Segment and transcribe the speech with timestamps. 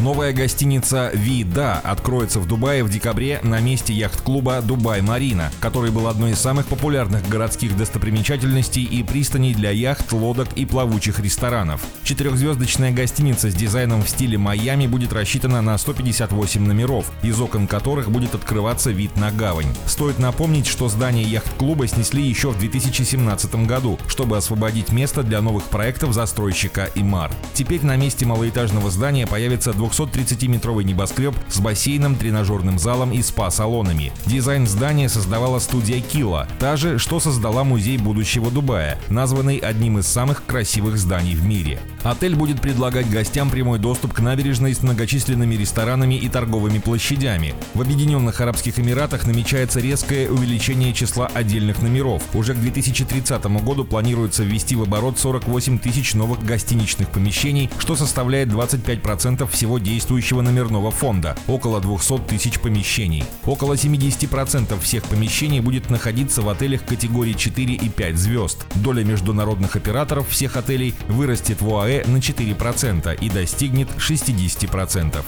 [0.00, 6.30] Новая гостиница «Вида» откроется в Дубае в декабре на месте яхт-клуба «Дубай-Марина», который был одной
[6.30, 11.82] из самых популярных городских достопримечательностей и пристаней для яхт, лодок и плавучих ресторанов.
[12.04, 18.10] Четырехзвездочная гостиница с дизайном в стиле Майами будет рассчитана на 158 номеров, из окон которых
[18.10, 19.68] будет открываться вид на гавань.
[19.84, 25.64] Стоит напомнить, что здание яхт-клуба снесли еще в 2017 году, чтобы освободить место для новых
[25.64, 27.30] проектов застройщика «Имар».
[27.52, 34.12] Теперь на месте малоэтажного здания появится 230-метровый небоскреб с бассейном, тренажерным залом и спа-салонами.
[34.26, 40.06] Дизайн здания создавала студия Кила, та же, что создала Музей будущего Дубая, названный одним из
[40.06, 41.80] самых красивых зданий в мире.
[42.02, 47.54] Отель будет предлагать гостям прямой доступ к набережной с многочисленными ресторанами и торговыми площадями.
[47.74, 52.22] В Объединенных Арабских Эмиратах намечается резкое увеличение числа отдельных номеров.
[52.34, 58.48] Уже к 2030 году планируется ввести в оборот 48 тысяч новых гостиничных помещений, что составляет
[58.48, 63.24] 25% всего действующего номерного фонда– около 200 тысяч помещений.
[63.44, 68.66] Около 70% всех помещений будет находиться в отелях категории 4 и 5 звезд.
[68.76, 75.24] Доля международных операторов всех отелей вырастет в ОАЭ на 4% и достигнет 60%.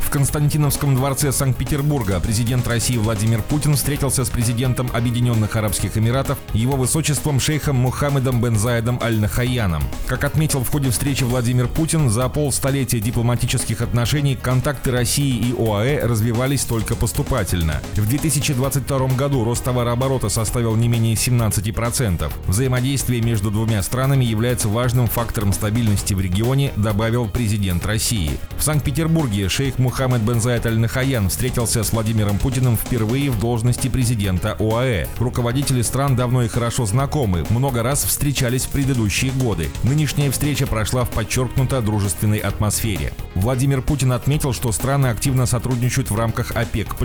[0.00, 6.76] В Константиновском дворце Санкт-Петербурга президент России Владимир Путин встретился с президентом Объединенных Арабских Эмиратов, его
[6.76, 9.82] высочеством шейхом Мухаммедом бен Заедом Аль-Нахаяном.
[10.06, 13.00] Как отметил в ходе встречи Владимир Путин, за полстолетия
[13.48, 17.80] дипломатических отношений контакты России и ОАЭ развивались только поступательно.
[17.94, 22.30] В 2022 году рост товарооборота составил не менее 17%.
[22.46, 28.38] Взаимодействие между двумя странами является важным фактором стабильности в регионе, добавил президент России.
[28.58, 34.56] В Санкт-Петербурге шейх Мухаммед бен Заид Аль-Нахаян встретился с Владимиром Путиным впервые в должности президента
[34.58, 35.06] ОАЭ.
[35.18, 39.70] Руководители стран давно и хорошо знакомы, много раз встречались в предыдущие годы.
[39.84, 43.12] Нынешняя встреча прошла в подчеркнуто дружественной атмосфере.
[43.38, 46.96] Владимир Путин отметил, что страны активно сотрудничают в рамках ОПЕК+.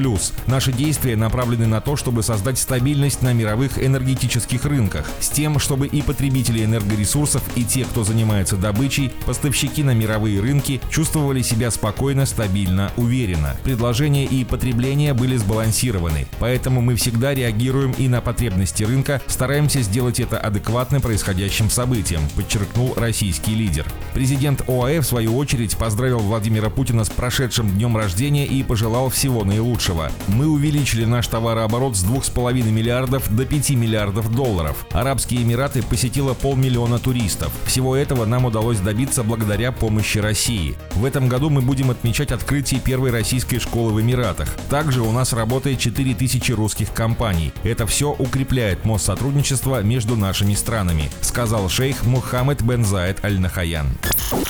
[0.47, 5.85] Наши действия направлены на то, чтобы создать стабильность на мировых энергетических рынках, с тем, чтобы
[5.85, 12.25] и потребители энергоресурсов, и те, кто занимается добычей, поставщики на мировые рынки чувствовали себя спокойно,
[12.25, 13.55] стабильно, уверенно.
[13.63, 20.19] Предложения и потребление были сбалансированы, поэтому мы всегда реагируем и на потребности рынка, стараемся сделать
[20.19, 23.85] это адекватно происходящим событиям, подчеркнул российский лидер.
[24.15, 29.43] Президент ОАЭ, в свою очередь, поздравил Владимира Путина с прошедшим днем рождения и пожелал всего
[29.43, 30.11] наилучшего.
[30.27, 34.85] Мы увеличили наш товарооборот с 2,5 миллиардов до 5 миллиардов долларов.
[34.91, 37.51] Арабские Эмираты посетило полмиллиона туристов.
[37.65, 40.75] Всего этого нам удалось добиться благодаря помощи России.
[40.95, 44.49] В этом году мы будем отмечать открытие первой российской школы в Эмиратах.
[44.69, 47.53] Также у нас работает 4000 русских компаний.
[47.63, 53.87] Это все укрепляет мост сотрудничества между нашими странами, сказал шейх Мухаммед бен Заед Аль-Нахаян.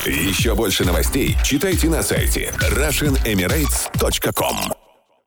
[0.06, 4.83] Еще больше новостей читайте на сайте RussianEmirates.com